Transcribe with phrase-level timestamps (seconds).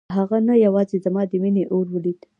[0.17, 2.19] هغه نه یوازې زما د مينې اور ولید.